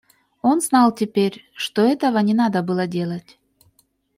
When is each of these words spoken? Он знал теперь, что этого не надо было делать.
Он 0.41 0.61
знал 0.61 0.95
теперь, 0.95 1.45
что 1.53 1.83
этого 1.83 2.17
не 2.17 2.33
надо 2.33 2.63
было 2.63 2.87
делать. 2.87 3.37